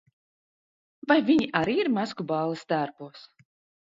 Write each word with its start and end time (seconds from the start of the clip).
Vai 1.11 1.17
viņi 1.27 1.47
arī 1.59 1.75
ir 1.83 1.89
maskuballes 1.97 2.65
tērpos? 2.73 3.21